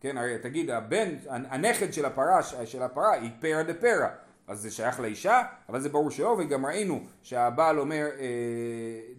[0.01, 4.09] כן, הרי תגיד, הבן, הנכד של הפרה, של הפרה היא פרה דה פרה.
[4.51, 8.25] אז זה שייך לאישה, אבל זה ברור שלא, וגם ראינו שהבעל אומר אה,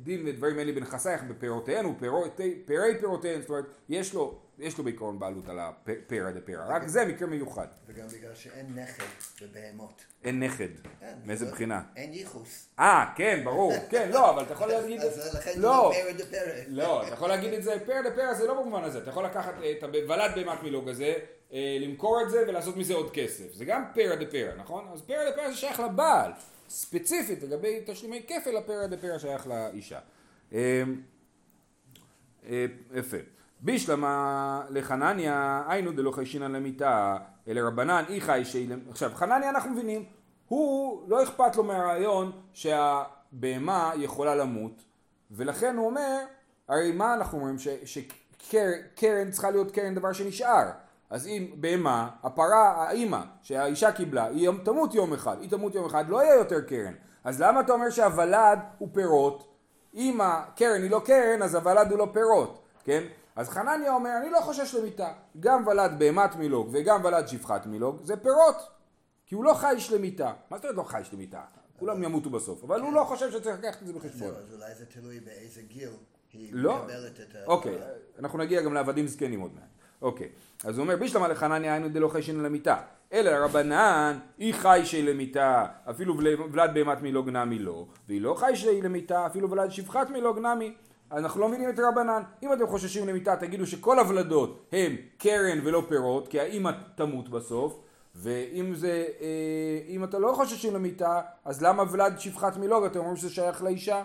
[0.03, 5.49] דין ודברים אלה בנכסייך בפירותיהן, ופרי פירותיהן, זאת אומרת, יש לו, יש לו בעיקרון בעלות
[5.49, 7.67] על הפרה דה פרה, רק זה מקרה מיוחד.
[7.87, 9.05] וגם בגלל שאין נכד
[9.43, 10.05] בבהמות.
[10.25, 10.69] אין נכד,
[11.25, 11.83] מאיזה בחינה?
[11.97, 12.69] אין ייחוס.
[12.79, 16.25] אה, כן, ברור, כן, לא, אבל אתה יכול להגיד, אז לכן זה לא, פרה דה
[16.25, 16.63] פרה.
[16.69, 19.25] לא, אתה יכול להגיד את זה, פרה דה פרה זה לא במובן הזה, אתה יכול
[19.25, 21.15] לקחת את הוולד בהמת מילוג הזה,
[21.53, 24.85] למכור את זה ולעשות מזה עוד כסף, זה גם פרה דה פרה, נכון?
[24.93, 26.33] אז פרה דה פרה זה שייך לבעל,
[26.69, 29.99] ספציפית לגבי תשלומי כפל, הפרה דה פרה שייך לאישה.
[30.53, 30.83] אה,
[32.49, 33.17] אה, יפה.
[33.61, 37.17] בישלמה לחנניה, היינו דלא חיישינן למיתה,
[37.49, 38.79] אלא רבנן אי חי שאילם...
[38.91, 40.05] עכשיו, חנניה אנחנו מבינים,
[40.49, 44.83] הוא לא אכפת לו מהרעיון שהבהמה יכולה למות,
[45.31, 46.19] ולכן הוא אומר,
[46.69, 47.57] הרי מה אנחנו אומרים?
[47.85, 50.71] שקרן צריכה להיות קרן דבר שנשאר.
[51.13, 56.09] אז אם בהמה, הפרה, האימא שהאישה קיבלה, היא תמות יום אחד, היא תמות יום אחד,
[56.09, 56.95] לא יהיה יותר קרן.
[57.25, 59.55] אז למה אתה אומר שהוולד הוא פירות?
[59.95, 63.03] אם הקרן היא לא קרן, אז הוולד הוא לא פירות, כן?
[63.37, 65.13] אז חנניה אומר, אני לא חושש למיתה.
[65.41, 68.57] גם ולד בהמת מילוג וגם ולד שפחת מילוג, זה פירות.
[69.27, 70.33] כי הוא לא חי שלמיתה.
[70.51, 71.41] מה זאת אומרת לא חי שלמיתה?
[71.79, 74.35] כולם ימותו בסוף, אבל הוא לא חושב שצריך לקחת את זה בחשבון.
[74.35, 75.91] אז אולי זה תלוי באיזה גיל
[76.33, 76.79] היא לא.
[76.79, 77.39] מקבלת את ה...
[77.47, 77.79] אוקיי,
[78.19, 79.72] אנחנו נגיע גם לעבדים זקנים עוד מעט.
[80.03, 80.29] אוקיי,
[80.65, 82.77] אז הוא אומר, בישלמה לחנניה היינו דלא חיישין למיתה.
[83.13, 86.19] אלא רבנן, היא חיישי למיתה, אפילו
[86.53, 90.75] ולד בהמת מילוג נמי לא, והיא לא חיישי למיתה, אפילו ולד שפחת מילוג נמי.
[91.13, 92.23] אנחנו לא מבינים את רבנן.
[92.43, 97.81] אם אתם חוששים למיתה, תגידו שכל הוולדות הם קרן ולא פירות, כי האמא תמות בסוף.
[98.15, 102.85] ואם זה, אה, אם אתה לא חוששים למיתה, אז למה ולד שפחת מילוג?
[102.85, 104.03] אתם אומרים שזה שייך לאישה?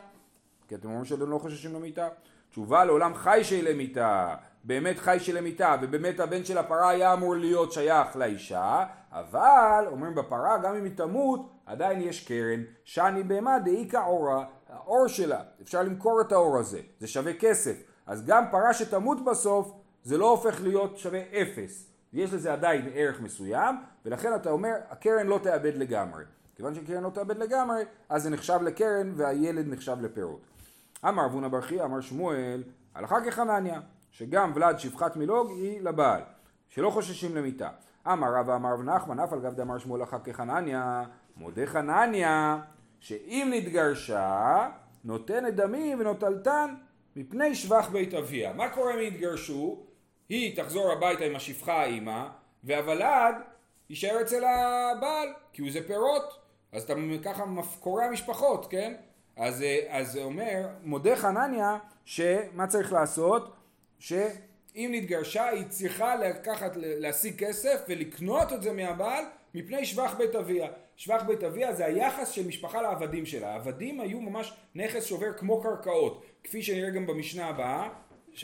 [0.67, 2.07] כי אתם אומרים שאתם לא חוששים למיתה.
[2.49, 4.36] תשובה לעולם חי של למיתה,
[4.67, 10.15] באמת חי של למיתה, ובאמת הבן של הפרה היה אמור להיות שייך לאישה, אבל אומרים
[10.15, 15.84] בפרה גם אם היא תמות, עדיין יש קרן, שאני בהמה דאיכא עורה, האור שלה, אפשר
[15.84, 17.75] למכור את האור הזה, זה שווה כסף,
[18.08, 19.71] אז גם פרה שתמות בסוף,
[20.03, 23.75] זה לא הופך להיות שווה אפס, יש לזה עדיין ערך מסוים,
[24.06, 26.23] ולכן אתה אומר, הקרן לא תאבד לגמרי.
[26.56, 30.41] כיוון שקרן לא תאבד לגמרי, אז זה נחשב לקרן והילד נחשב לפירות.
[31.08, 32.63] אמר אבונה בר חייא, אמר שמואל,
[32.95, 33.80] הלכה כחנניה,
[34.11, 36.21] שגם ולד שפחת מילוג היא לבעל,
[36.67, 37.69] שלא חוששים למיתה.
[38.07, 41.03] אמר רבא אמר רב נחמן, אף על גב דאמר שמואל הלכה כחנניה,
[41.37, 42.59] מודה חנניה,
[42.99, 44.69] שאם נתגרשה,
[45.03, 46.75] נותנת דמים ונוטלתן
[47.15, 48.53] מפני שבח בית אביה.
[48.53, 49.83] מה קורה אם יתגרשו?
[50.29, 52.27] היא תחזור הביתה עם השפחה האימא,
[52.63, 53.35] והוולד
[53.89, 56.37] יישאר אצל הבעל, כי הוא זה פירות.
[56.71, 56.93] אז אתה
[57.23, 57.43] ככה
[57.79, 58.93] קורע משפחות, כן?
[59.37, 63.56] אז, אז זה אומר, מודה חנניה, שמה צריך לעשות?
[63.99, 70.67] שאם נתגרשה היא צריכה לקחת, להשיג כסף ולקנות את זה מהבעל מפני שבח בית אביה.
[70.95, 73.51] שבח בית אביה זה היחס של משפחה לעבדים שלה.
[73.51, 77.89] העבדים היו ממש נכס שובר כמו קרקעות, כפי שנראה גם במשנה הבאה.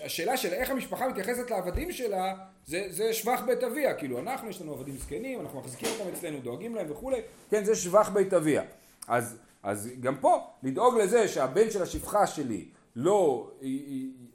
[0.03, 2.35] השאלה של איך המשפחה מתייחסת לעבדים שלה
[2.65, 6.39] זה, זה שבח בית אביה, כאילו אנחנו יש לנו עבדים זקנים, אנחנו מחזיקים אותם אצלנו,
[6.39, 8.63] דואגים להם וכולי, כן זה שבח בית אביה.
[9.07, 13.51] אז, אז גם פה לדאוג לזה שהבן של השפחה שלי לא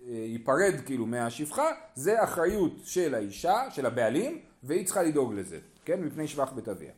[0.09, 6.01] ייפרד כאילו מהשפחה, זה אחריות של האישה, של הבעלים, והיא צריכה לדאוג לזה, כן?
[6.03, 6.93] מפני שבח בית אביה.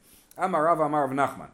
[0.44, 1.46] אמר רבא אמר רב נחמן,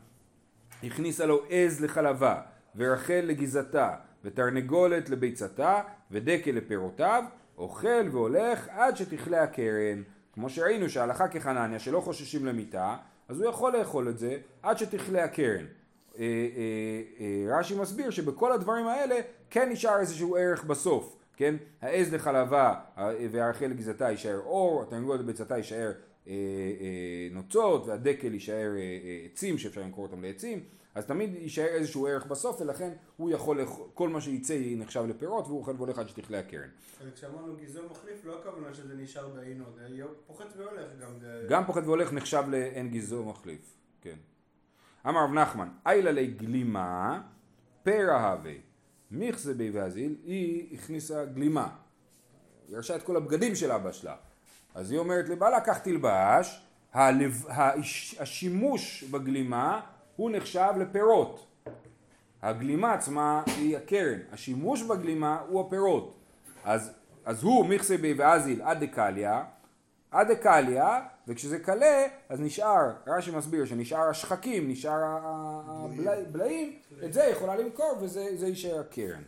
[0.83, 2.41] הכניסה לו עז לחלבה,
[2.77, 7.25] ורחל לגיזתה, ותרנגולת לביצתה, ודקל לפירותיו,
[7.59, 10.03] אוכל והולך עד שתכלה הקרן.
[10.33, 12.97] כמו שראינו שההלכה כחנניה שלא חוששים למיתה,
[13.29, 15.65] אז הוא יכול לאכול את זה עד שתכלה הקרן.
[16.19, 16.27] אה, אה,
[17.21, 19.15] אה, רש"י מסביר שבכל הדברים האלה
[19.51, 21.55] כן נשאר איזשהו ערך בסוף, כן?
[21.83, 22.75] העז לחלבה
[23.31, 25.93] והרחל לגזתה יישאר אור, התרנגולת לביצתה יישאר
[27.33, 28.71] נוצות והדקל יישאר
[29.33, 30.61] עצים שאפשר למכור אותם לעצים,
[30.95, 33.59] אז תמיד יישאר איזשהו ערך בסוף ולכן הוא יכול,
[33.95, 36.69] כל מה שייצא נחשב לפירות והוא אוכל והולך עד שתכלה הקרן.
[37.01, 41.09] אז כשאמרנו גיזום מחליף, לא הכוונה שזה נשאר בעינו, זה פוחת והולך גם.
[41.21, 44.17] זה- גם פוחת והולך נחשב לאין גזעו מחליף, כן.
[45.09, 47.23] אמר רב נחמן, איילה לי גלימה,
[47.83, 48.53] פרא הווה,
[49.11, 51.69] מיכזה בי ואזיל, היא הכניסה גלימה.
[52.69, 54.15] היא הרשה את כל הבגדים של אבא שלה.
[54.75, 59.81] אז היא אומרת לבעלה, קח תלבש, הלב, הש, השימוש בגלימה
[60.17, 61.47] הוא נחשב לפירות.
[62.43, 66.15] הגלימה עצמה היא הקרן, השימוש בגלימה הוא הפירות.
[66.65, 66.93] אז,
[67.25, 69.31] אז הוא מיכסה בי ואזיל עד דקליא,
[70.17, 70.83] עד דקליא,
[71.29, 74.99] וכשזה קלה, אז נשאר, רש"י מסביר שנשאר השחקים, נשאר
[76.07, 76.73] הבלעים,
[77.05, 79.23] את זה יכולה למכור וזה זה יישאר הקרן.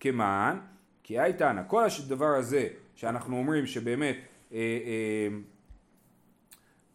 [0.00, 0.56] כמען,
[1.02, 4.16] כי הייתנא, כל הדבר הזה שאנחנו אומרים שבאמת
[4.52, 5.28] אה, אה,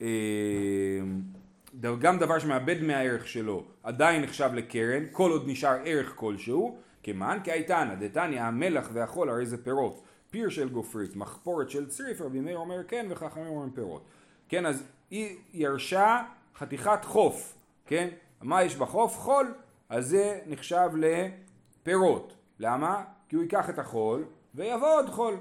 [0.01, 7.39] אה, גם דבר שמאבד מהערך שלו עדיין נחשב לקרן, כל עוד נשאר ערך כלשהו, כמען
[7.43, 12.39] כי הייתנא, דתניא המלח והחול הרי זה פירות, פיר של גופרית, מחפורת של צריף, רבי
[12.39, 14.01] מאיר אומר כן וחכמים אומרים פירות.
[14.49, 16.23] כן, אז היא ירשה
[16.55, 18.09] חתיכת חוף, כן?
[18.41, 19.17] מה יש בחוף?
[19.17, 19.53] חול,
[19.89, 22.33] אז זה נחשב לפירות.
[22.59, 23.03] למה?
[23.29, 25.37] כי הוא ייקח את החול ויבוא עוד חול.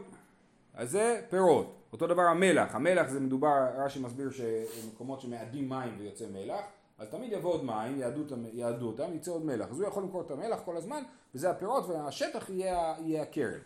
[0.75, 1.75] אז זה פירות.
[1.93, 6.61] אותו דבר המלח, המלח זה מדובר, רש"י מסביר שמקומות שמאדים מים ויוצא מלח,
[6.99, 8.23] אז תמיד יבוא עוד מים, יעדו
[8.53, 9.71] יעדו אותם, יצא עוד מלח.
[9.71, 11.03] אז הוא יכול למכור את המלח כל הזמן,
[11.35, 13.59] וזה הפירות, והשטח יהיה, יהיה הקרן.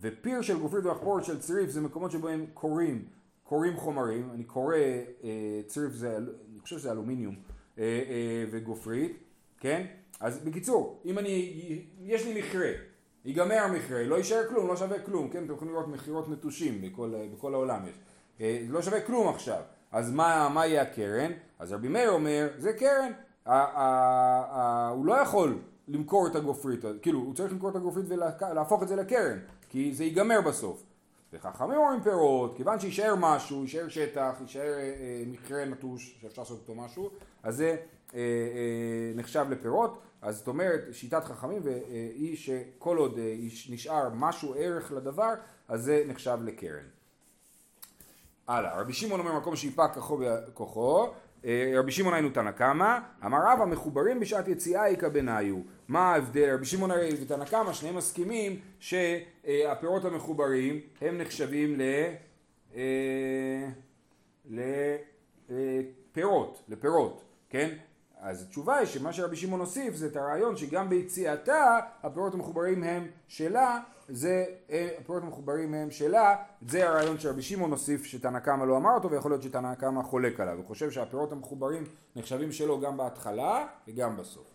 [0.00, 3.04] ופיר של גופרית ומחפורת של צריף זה מקומות שבהם קורים,
[3.44, 7.34] קורים חומרים, אני קורא אה, צריף זה, אני חושב שזה אלומיניום
[7.78, 9.16] אה, אה, וגופרית,
[9.60, 9.86] כן?
[10.20, 11.52] אז בקיצור, אם אני,
[12.00, 12.70] יש לי מכרה,
[13.24, 15.44] ייגמר המכרה, לא יישאר כלום, לא שווה כלום, כן?
[15.44, 17.94] אתם יכולים לראות מכירות נטושים בכל, בכל העולם יש.
[18.40, 19.62] אה, לא שווה כלום עכשיו.
[19.92, 21.30] אז מה, מה יהיה הקרן?
[21.58, 23.12] אז רבי מאיר אומר, זה קרן.
[23.46, 25.58] ה- ה- ה- הוא לא יכול
[25.88, 30.04] למכור את הגופרית, כאילו, הוא צריך למכור את הגופרית ולהפוך את זה לקרן, כי זה
[30.04, 30.82] ייגמר בסוף.
[31.32, 36.58] וחכמים אומרים פירות, כיוון שיישאר משהו, יישאר שטח, יישאר אה, אה, מכרה נטוש שאפשר לעשות
[36.60, 37.10] אותו משהו,
[37.42, 37.76] אז זה
[38.14, 39.98] אה, אה, נחשב לפירות.
[40.22, 41.80] אז זאת אומרת, שיטת חכמים אה,
[42.14, 43.34] היא שכל עוד אה,
[43.70, 45.34] נשאר משהו ערך לדבר,
[45.68, 46.84] אז זה נחשב לקרן.
[48.48, 49.90] הלאה, רבי שמעון אומר מקום שיפק
[50.54, 51.10] כוחו אה,
[51.74, 55.56] רבי שמעון היינו תנא קמא, אמר רבא מחוברים בשעת יציאה איכא בניו.
[55.88, 56.54] מה ההבדל?
[56.54, 61.82] רבי שמעון הרי ותנא קמא שניהם מסכימים שהפירות המחוברים הם נחשבים ל...
[62.76, 63.68] אה,
[65.50, 67.74] לפירות, לפירות, כן?
[68.20, 73.06] אז התשובה היא שמה שרבי שמעון הוסיף זה את הרעיון שגם ביציאתה הפירות המחוברים הם
[73.28, 76.36] שלה, זה, אה, הפירות המחוברים הם שלה,
[76.68, 80.40] זה הרעיון שרבי שמעון הוסיף שתנא קמא לא אמר אותו ויכול להיות שתנא קמא חולק
[80.40, 81.84] עליו, הוא חושב שהפירות המחוברים
[82.16, 84.46] נחשבים שלו גם בהתחלה וגם בסוף.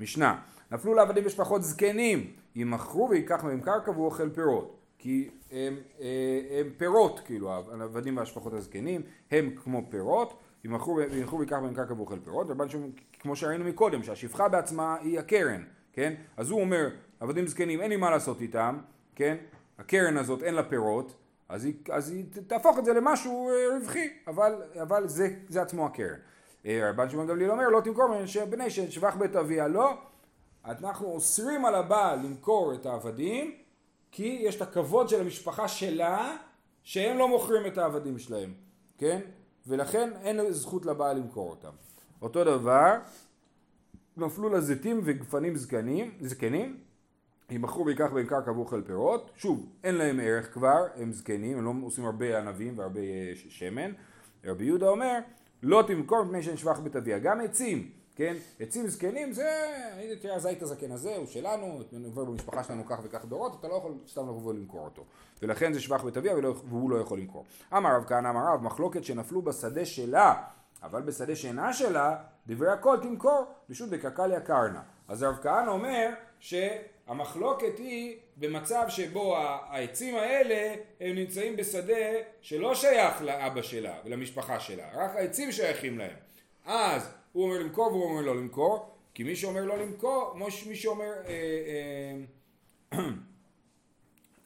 [0.00, 0.40] משנה,
[0.72, 4.80] נפלו לעבדים משפחות זקנים, ימכרו ויקח מהם קרקע והוא אוכל פירות.
[4.98, 11.74] כי הם, אה, הם פירות, כאילו, העבדים והשפחות הזקנים, הם כמו פירות, ימכרו ויקח בהם
[11.74, 16.14] קרקע ואוכל פירות, רבן שמעון, כמו שראינו מקודם, שהשפחה בעצמה היא הקרן, כן?
[16.36, 16.88] אז הוא אומר,
[17.20, 18.78] עבדים זקנים, אין לי מה לעשות איתם,
[19.14, 19.36] כן?
[19.78, 21.14] הקרן הזאת אין לה פירות,
[21.48, 25.86] אז היא, אז היא תהפוך את זה למשהו אה, רווחי, אבל, אבל זה, זה עצמו
[25.86, 26.18] הקרן.
[26.66, 28.04] אה, רבן שמעון גמליאל אומר, לא תמכור
[28.50, 29.94] בני שבח בית אביה, לא.
[30.64, 33.54] אנחנו אוסרים על הבעל למכור את העבדים,
[34.12, 36.36] כי יש את הכבוד של המשפחה שלה,
[36.82, 38.54] שהם לא מוכרים את העבדים שלהם,
[38.98, 39.20] כן?
[39.66, 41.72] ולכן אין זכות לבעל למכור אותם.
[42.22, 42.96] אותו דבר,
[44.16, 46.78] נפלו לה זיתים וגפנים זקנים, זקנים,
[47.50, 51.72] ימכרו ויקח בהם קרקע ואוכל פירות, שוב, אין להם ערך כבר, הם זקנים, הם לא
[51.82, 53.00] עושים הרבה ענבים והרבה
[53.34, 53.92] שמן.
[54.44, 55.18] רבי יהודה אומר,
[55.62, 59.50] לא תמכור מפני שנשבח בית אביה, גם עצים, כן, עצים זקנים זה,
[59.96, 63.74] הנה תראה הזית הזקן הזה, הוא שלנו, עובר במשפחה שלנו כך וכך דורות, אתה לא
[63.74, 65.04] יכול סתם לבוא ולמכור אותו.
[65.42, 66.34] ולכן זה שבח בית אביה
[66.68, 67.44] והוא לא יכול למכור.
[67.76, 70.42] אמר רב כהנא אמר רב, מחלוקת שנפלו בשדה שלה,
[70.82, 74.82] אבל בשדה שאינה שלה, דברי הכל תמכור, פשוט בקקליה קרנה.
[75.08, 76.10] אז רב כהנא אומר
[77.06, 82.04] שהמחלוקת היא במצב שבו העצים האלה הם נמצאים בשדה
[82.40, 86.16] שלא שייך לאבא שלה ולמשפחה שלה, רק העצים שייכים להם.
[86.64, 90.36] אז הוא אומר למכור והוא אומר לא למכור, כי מי שאומר לא למכור,
[90.66, 91.32] מי שאומר אה,
[92.92, 93.00] אה,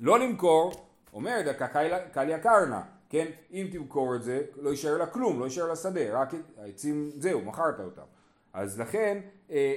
[0.01, 0.73] לא למכור,
[1.13, 1.67] אומר דקה
[2.13, 3.27] קליה קרנה, כן?
[3.53, 7.41] אם תמכור את זה, לא יישאר לה כלום, לא יישאר לה שדה, רק העצים, זהו,
[7.43, 8.03] מכרת אותם.
[8.53, 9.75] אז לכן אה,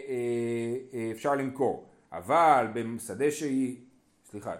[1.11, 1.90] אפשר למכור.
[2.11, 3.77] אבל בשדה שהיא,
[4.25, 4.55] סליחה,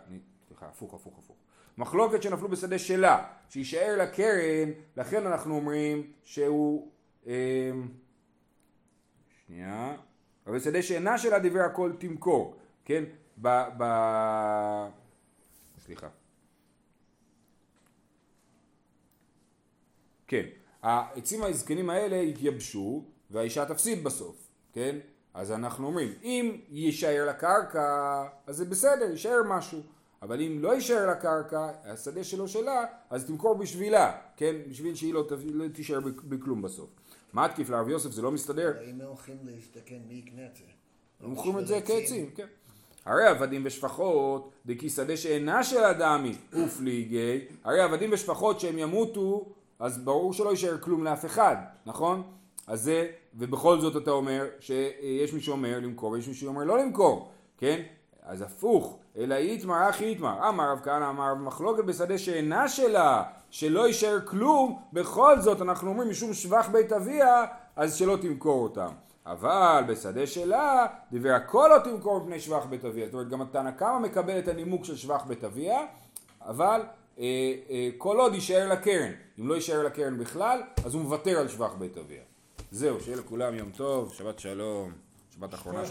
[0.48, 1.38] סליחה, הפוך, הפוך, הפוך.
[1.78, 6.92] מחלוקת שנפלו בשדה שלה, שיישאר לה קרן, לכן אנחנו אומרים שהוא...
[7.28, 7.72] אה,
[9.46, 9.96] שנייה.
[10.48, 13.04] אבל בשדה שאינה שלה דברי הכל תמכור, כן?
[13.42, 13.48] ב...
[13.78, 13.84] ב...
[15.80, 16.08] סליחה.
[20.28, 20.46] כן,
[20.82, 24.98] העצים הזקנים האלה יתייבשו והאישה תפסיד בסוף, כן?
[25.34, 27.84] אז אנחנו אומרים, אם יישאר לקרקע,
[28.48, 29.80] אז זה בסדר, יישאר משהו.
[30.22, 34.56] אבל אם לא יישאר לקרקע, השדה שלו שלה, אז תמכור בשבילה, כן?
[34.70, 36.90] בשביל שהיא לא, לא תישאר בכ- בכלום בסוף.
[37.34, 38.74] מה התקיף לרב יוסף זה לא מסתדר?
[38.90, 40.64] אם הולכים להסתכן, מי יקנה את זה?
[41.22, 42.46] הם מוכרים את בשביל זה כעצים, כן.
[43.06, 49.46] הרי עבדים ושפחות, דכי שדה שאינה של אדמי, ופליגי, הרי עבדים ושפחות שהם ימותו,
[49.80, 52.24] אז ברור שלא יישאר כלום לאף אחד, נכון?
[52.72, 57.32] אז זה, ובכל זאת אתה אומר, שיש מי שאומר למכור ויש מי שאומר לא למכור,
[57.58, 57.82] כן?
[58.24, 63.88] אז הפוך, אלא איתמר אחי איתמר, אמר רב כהנא אמר מחלוקת בשדה שאינה שלה, שלא
[63.88, 68.90] יישאר כלום, בכל זאת אנחנו אומרים משום שבח בית אביה, אז שלא תמכור אותם.
[69.26, 73.06] אבל בשדה שלה, דברי הכל לא תמכור מפני שבח בית אביה.
[73.06, 75.80] זאת אומרת, גם התנא קמא מקבל את הנימוק של שבח בית אביה,
[76.42, 76.82] אבל
[77.20, 77.26] אה,
[77.70, 79.12] אה, כל עוד יישאר לקרן.
[79.40, 82.31] אם לא יישאר לקרן בכלל, אז הוא מוותר על שבח בית אביה.
[82.72, 84.92] זהו, שיהיה לכולם יום טוב, שבת שלום,
[85.36, 85.82] שבת אחרונה.